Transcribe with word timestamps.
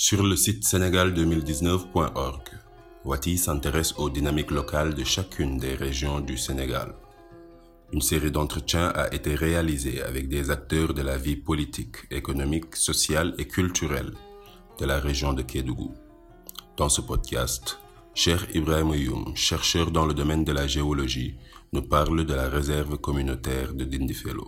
Sur 0.00 0.22
le 0.22 0.36
site 0.36 0.62
sénégal2019.org, 0.64 2.42
Wati 3.04 3.36
s'intéresse 3.36 3.94
aux 3.98 4.08
dynamiques 4.08 4.52
locales 4.52 4.94
de 4.94 5.02
chacune 5.02 5.58
des 5.58 5.74
régions 5.74 6.20
du 6.20 6.38
Sénégal. 6.38 6.94
Une 7.92 8.00
série 8.00 8.30
d'entretiens 8.30 8.90
a 8.94 9.12
été 9.12 9.34
réalisée 9.34 10.00
avec 10.00 10.28
des 10.28 10.52
acteurs 10.52 10.94
de 10.94 11.02
la 11.02 11.18
vie 11.18 11.34
politique, 11.34 11.96
économique, 12.12 12.76
sociale 12.76 13.34
et 13.38 13.48
culturelle 13.48 14.12
de 14.78 14.86
la 14.86 15.00
région 15.00 15.32
de 15.32 15.42
Kédougou. 15.42 15.92
Dans 16.76 16.88
ce 16.88 17.00
podcast, 17.00 17.80
Cher 18.14 18.46
Ibrahim 18.54 18.94
Youm, 18.94 19.34
chercheur 19.34 19.90
dans 19.90 20.06
le 20.06 20.14
domaine 20.14 20.44
de 20.44 20.52
la 20.52 20.68
géologie, 20.68 21.34
nous 21.72 21.82
parle 21.82 22.24
de 22.24 22.34
la 22.34 22.48
réserve 22.48 22.98
communautaire 22.98 23.74
de 23.74 23.82
Dindifelo. 23.84 24.46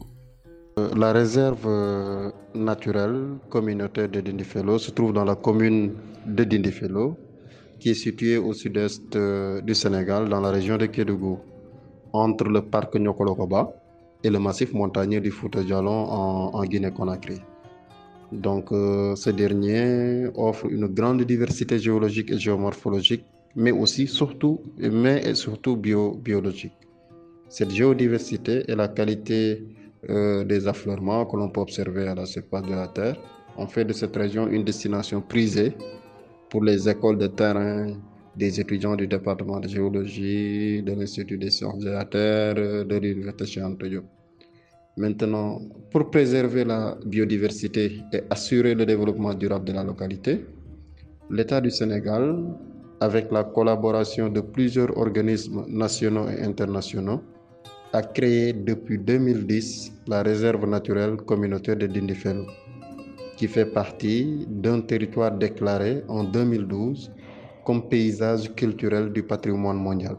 La 0.97 1.13
réserve 1.13 2.30
naturelle 2.55 3.39
communautaire 3.49 4.09
de 4.09 4.21
Dindifelo 4.21 4.79
se 4.79 4.91
trouve 4.91 5.13
dans 5.13 5.25
la 5.25 5.35
commune 5.35 5.93
de 6.27 6.45
Dindifelo, 6.45 7.17
qui 7.79 7.91
est 7.91 7.95
située 7.95 8.37
au 8.37 8.53
sud-est 8.53 9.17
du 9.65 9.75
Sénégal, 9.75 10.29
dans 10.29 10.41
la 10.41 10.51
région 10.51 10.77
de 10.77 10.87
Kédougou, 10.87 11.39
entre 12.13 12.45
le 12.45 12.63
parc 12.63 12.97
Nyokolokoba 12.97 13.73
et 14.23 14.31
le 14.31 14.39
massif 14.39 14.73
montagneux 14.75 15.21
du 15.21 15.31
Fouta 15.31 15.65
Djalon 15.65 15.91
en, 15.91 16.51
en 16.55 16.65
Guinée-Conakry. 16.65 17.41
Donc, 18.33 18.71
euh, 18.71 19.17
ce 19.17 19.31
dernier 19.31 20.27
offre 20.35 20.67
une 20.67 20.87
grande 20.87 21.23
diversité 21.23 21.79
géologique 21.79 22.31
et 22.31 22.39
géomorphologique, 22.39 23.25
mais 23.57 23.73
aussi, 23.73 24.07
surtout, 24.07 24.61
mais 24.79 25.23
et 25.27 25.35
surtout 25.35 25.77
bio, 25.77 26.13
biologique. 26.15 26.73
Cette 27.49 27.73
géodiversité 27.73 28.63
et 28.69 28.77
la 28.77 28.87
qualité 28.87 29.65
euh, 30.09 30.45
des 30.45 30.67
affleurements 30.67 31.27
que 31.27 31.37
l'on 31.37 31.51
peut 31.51 31.61
observer 31.61 32.09
à 32.09 32.15
la 32.15 32.25
surface 32.25 32.63
de 32.63 32.71
la 32.75 32.89
Terre 32.89 33.17
ont 33.59 33.67
fait 33.67 33.85
de 33.85 33.93
cette 33.93 34.17
région 34.17 34.49
une 34.49 34.65
destination 34.65 35.21
prisée 35.21 35.75
pour 36.49 36.65
les 36.65 36.89
écoles 36.89 37.19
de 37.19 37.27
terrain 37.27 37.93
des 38.37 38.61
étudiants 38.61 38.97
du 38.97 39.07
département 39.07 39.61
de 39.61 39.69
géologie, 39.69 40.83
de 40.83 40.93
l'Institut 40.93 41.37
des 41.37 41.51
sciences 41.51 41.81
de 41.81 41.91
la 41.91 42.05
Terre, 42.05 42.55
de 42.55 42.97
l'Université 42.97 43.45
Cheikh. 43.47 44.03
Maintenant, 44.97 45.61
pour 45.91 46.11
préserver 46.11 46.65
la 46.65 46.97
biodiversité 47.05 48.01
et 48.13 48.23
assurer 48.31 48.75
le 48.75 48.87
développement 48.87 49.35
durable 49.35 49.65
de 49.67 49.73
la 49.73 49.85
localité, 49.85 50.45
l'État 51.31 51.61
du 51.61 51.71
Sénégal, 51.71 52.45
avec 53.01 53.31
la 53.31 53.45
collaboration 53.45 54.29
de 54.29 54.41
plusieurs 54.41 54.97
organismes 54.97 55.65
nationaux 55.69 56.29
et 56.29 56.43
internationaux, 56.43 57.23
a 57.93 58.03
créé 58.03 58.53
depuis 58.53 58.99
2010 58.99 59.93
la 60.07 60.23
réserve 60.23 60.65
naturelle 60.65 61.17
communautaire 61.17 61.77
de 61.77 61.89
Dindifelo, 61.89 62.47
qui 63.37 63.49
fait 63.49 63.67
partie 63.67 64.47
d'un 64.49 64.81
territoire 64.81 65.33
déclaré 65.33 66.05
en 66.07 66.23
2012 66.23 67.11
comme 67.65 67.89
paysage 67.89 68.55
culturel 68.55 69.13
du 69.13 69.25
patrimoine 69.25 69.77
mondial. 69.77 70.17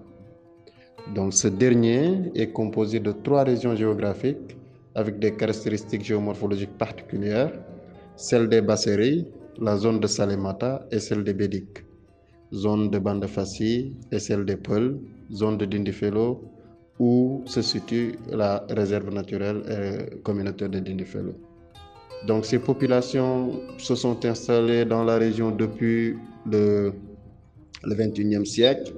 Donc 1.15 1.33
ce 1.33 1.47
dernier 1.47 2.31
est 2.35 2.51
composé 2.51 2.99
de 2.99 3.13
trois 3.13 3.43
régions 3.43 3.75
géographiques 3.75 4.57
avec 4.95 5.19
des 5.19 5.33
caractéristiques 5.33 6.03
géomorphologiques 6.03 6.77
particulières, 6.77 7.53
celle 8.17 8.49
des 8.49 8.61
Basseries, 8.61 9.27
la 9.59 9.77
zone 9.77 10.01
de 10.01 10.07
Salemata 10.07 10.85
et 10.91 10.99
celle 10.99 11.23
des 11.23 11.33
Bédik, 11.33 11.85
zone 12.53 12.89
de 12.89 12.99
Bandefassi 12.99 13.93
et 14.11 14.19
celle 14.19 14.43
des 14.43 14.57
Peuls, 14.57 14.99
zone 15.31 15.57
de 15.57 15.65
Dindifelo 15.65 16.51
où 17.01 17.41
se 17.47 17.63
situe 17.63 18.19
la 18.29 18.63
réserve 18.69 19.09
naturelle 19.11 19.61
communautaire 20.23 20.69
de 20.69 20.79
Dindifelo. 20.79 21.33
Donc 22.27 22.45
ces 22.45 22.59
populations 22.59 23.59
se 23.79 23.95
sont 23.95 24.23
installées 24.23 24.85
dans 24.85 25.03
la 25.03 25.17
région 25.17 25.49
depuis 25.49 26.15
le, 26.45 26.93
le 27.83 27.95
21e 27.95 28.45
siècle, 28.45 28.93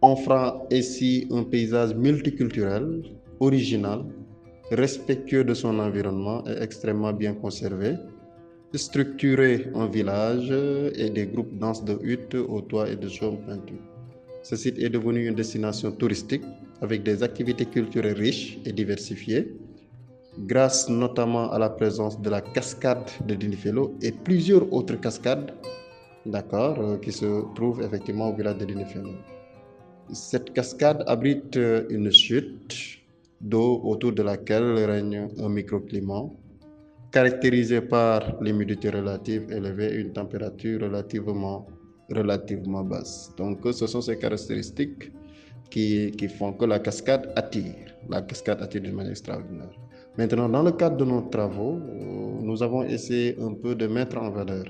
offrant 0.00 0.66
ainsi 0.72 1.28
un 1.30 1.44
paysage 1.44 1.94
multiculturel, 1.94 3.02
original, 3.40 4.06
respectueux 4.70 5.44
de 5.44 5.52
son 5.52 5.78
environnement 5.80 6.42
et 6.46 6.62
extrêmement 6.62 7.12
bien 7.12 7.34
conservé, 7.34 7.96
structuré 8.72 9.66
en 9.74 9.86
villages 9.86 10.50
et 10.96 11.10
des 11.10 11.26
groupes 11.26 11.58
denses 11.58 11.84
de 11.84 11.98
huttes 12.02 12.36
aux 12.36 12.62
toits 12.62 12.88
et 12.88 12.96
de 12.96 13.08
chaumes 13.08 13.36
peintus. 13.46 13.82
Ce 14.42 14.56
site 14.56 14.78
est 14.78 14.88
devenu 14.88 15.26
une 15.28 15.34
destination 15.34 15.92
touristique 15.92 16.44
avec 16.82 17.02
des 17.04 17.22
activités 17.22 17.64
culturelles 17.64 18.16
riches 18.16 18.58
et 18.66 18.72
diversifiées, 18.72 19.54
grâce 20.46 20.88
notamment 20.88 21.50
à 21.52 21.58
la 21.58 21.70
présence 21.70 22.20
de 22.20 22.28
la 22.28 22.40
cascade 22.40 23.08
de 23.26 23.34
Dinifelo 23.34 23.94
et 24.02 24.12
plusieurs 24.12 24.70
autres 24.72 24.96
cascades 24.96 25.52
d'accord, 26.26 27.00
qui 27.00 27.12
se 27.12 27.54
trouvent 27.54 27.82
effectivement 27.82 28.28
au 28.30 28.36
village 28.36 28.58
de 28.58 28.64
Dinifelo. 28.64 29.10
Cette 30.12 30.52
cascade 30.52 31.04
abrite 31.06 31.58
une 31.90 32.10
chute 32.10 33.00
d'eau 33.40 33.80
autour 33.84 34.12
de 34.12 34.22
laquelle 34.22 34.84
règne 34.84 35.28
un 35.38 35.48
microclimat 35.48 36.26
caractérisé 37.10 37.80
par 37.80 38.40
l'humidité 38.40 38.90
relative 38.90 39.50
élevée 39.52 39.94
et 39.94 40.00
une 40.00 40.12
température 40.12 40.80
relativement, 40.80 41.66
relativement 42.10 42.82
basse. 42.82 43.30
Donc 43.36 43.58
ce 43.72 43.86
sont 43.86 44.00
ces 44.00 44.18
caractéristiques 44.18 45.12
qui, 45.72 46.28
font 46.28 46.52
que 46.52 46.64
la 46.66 46.78
cascade 46.78 47.32
attire. 47.36 47.74
La 48.08 48.20
cascade 48.22 48.60
attire 48.62 48.82
d'une 48.82 48.94
manière 48.94 49.12
extraordinaire. 49.12 49.70
Maintenant, 50.18 50.48
dans 50.48 50.62
le 50.62 50.72
cadre 50.72 50.96
de 50.98 51.04
nos 51.04 51.22
travaux, 51.22 51.78
nous 52.42 52.62
avons 52.62 52.82
essayé 52.82 53.36
un 53.40 53.54
peu 53.54 53.74
de 53.74 53.86
mettre 53.86 54.18
en 54.18 54.30
valeur 54.30 54.64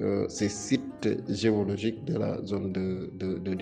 euh, 0.00 0.26
ces 0.28 0.48
sites 0.48 1.08
géologiques 1.28 2.02
de 2.06 2.16
la 2.18 2.42
zone 2.44 2.72
de, 2.72 3.10
de, 3.18 3.38
de 3.38 3.52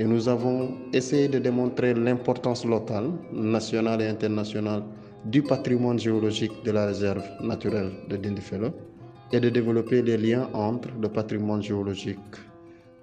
et 0.00 0.04
nous 0.04 0.28
avons 0.28 0.74
essayé 0.92 1.26
de 1.26 1.40
démontrer 1.40 1.92
l'importance 1.92 2.64
locale, 2.64 3.10
nationale 3.32 4.00
et 4.02 4.06
internationale 4.06 4.84
du 5.24 5.42
patrimoine 5.42 5.98
géologique 5.98 6.52
de 6.64 6.70
la 6.70 6.86
réserve 6.86 7.24
naturelle 7.42 7.90
de 8.08 8.16
Dindifelo 8.16 8.68
et 9.32 9.40
de 9.40 9.48
développer 9.48 10.02
les 10.02 10.16
liens 10.16 10.48
entre 10.54 10.88
le 11.02 11.08
patrimoine 11.08 11.62
géologique 11.62 12.18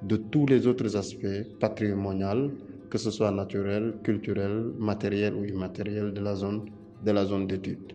de 0.07 0.17
tous 0.17 0.45
les 0.45 0.67
autres 0.67 0.95
aspects 0.95 1.43
patrimoniaux, 1.59 2.51
que 2.89 2.97
ce 2.97 3.11
soit 3.11 3.31
naturel, 3.31 3.95
culturel, 4.03 4.71
matériel 4.77 5.33
ou 5.33 5.45
immatériel 5.45 6.13
de 6.13 6.21
la 6.21 6.35
zone, 6.35 6.65
de 7.03 7.11
la 7.11 7.25
zone 7.25 7.47
d'étude. 7.47 7.93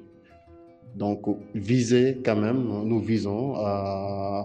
Donc, 0.97 1.23
viser 1.55 2.21
quand 2.25 2.37
même, 2.37 2.63
nous 2.85 2.99
visons 2.99 3.55
à 3.57 4.45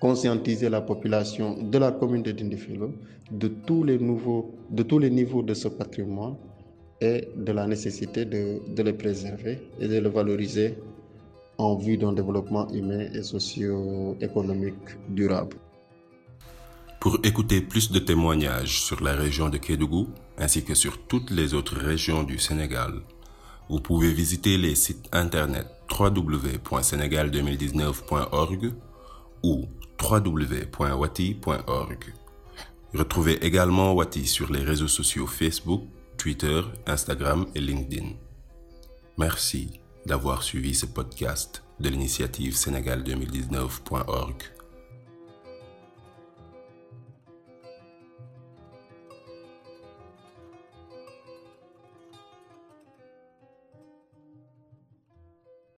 conscientiser 0.00 0.68
la 0.68 0.82
population 0.82 1.62
de 1.62 1.78
la 1.78 1.92
commune 1.92 2.22
de 2.22 2.32
Dindifilo 2.32 2.92
de 3.30 3.48
tous 3.48 3.84
les 3.84 3.98
nouveaux, 3.98 4.54
de 4.70 4.82
tous 4.82 4.98
les 4.98 5.10
niveaux 5.10 5.42
de 5.42 5.54
ce 5.54 5.68
patrimoine 5.68 6.36
et 7.00 7.28
de 7.36 7.52
la 7.52 7.66
nécessité 7.66 8.24
de, 8.24 8.60
de 8.74 8.82
le 8.82 8.94
préserver 8.96 9.58
et 9.78 9.88
de 9.88 9.98
le 9.98 10.08
valoriser 10.08 10.74
en 11.58 11.76
vue 11.76 11.96
d'un 11.96 12.12
développement 12.12 12.68
humain 12.70 13.06
et 13.14 13.22
socio-économique 13.22 14.98
durable. 15.08 15.56
Pour 17.00 17.18
écouter 17.24 17.62
plus 17.62 17.90
de 17.90 17.98
témoignages 17.98 18.82
sur 18.82 19.02
la 19.02 19.14
région 19.14 19.48
de 19.48 19.56
Kédougou 19.56 20.10
ainsi 20.36 20.64
que 20.64 20.74
sur 20.74 21.06
toutes 21.06 21.30
les 21.30 21.54
autres 21.54 21.76
régions 21.76 22.24
du 22.24 22.38
Sénégal, 22.38 23.00
vous 23.70 23.80
pouvez 23.80 24.12
visiter 24.12 24.58
les 24.58 24.74
sites 24.74 25.08
internet 25.10 25.66
www.sénégal2019.org 25.98 28.72
ou 29.42 29.66
www.wati.org. 30.02 32.04
Retrouvez 32.92 33.46
également 33.46 33.94
Wati 33.94 34.26
sur 34.26 34.52
les 34.52 34.62
réseaux 34.62 34.88
sociaux 34.88 35.26
Facebook, 35.26 35.84
Twitter, 36.18 36.60
Instagram 36.86 37.46
et 37.54 37.60
LinkedIn. 37.60 38.10
Merci 39.16 39.80
d'avoir 40.04 40.42
suivi 40.42 40.74
ce 40.74 40.84
podcast 40.86 41.62
de 41.78 41.88
l'initiative 41.88 42.54
sénégal2019.org. 42.54 44.59